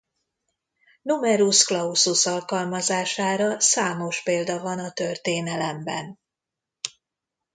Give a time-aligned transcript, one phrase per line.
[1.01, 6.19] Numerus clausus alkalmazására számos példa van a történelemben.